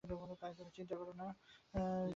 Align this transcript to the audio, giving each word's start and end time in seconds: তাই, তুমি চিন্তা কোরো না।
তাই, 0.03 0.53
তুমি 0.57 0.71
চিন্তা 0.75 0.95
কোরো 0.95 1.13
না। 1.13 1.27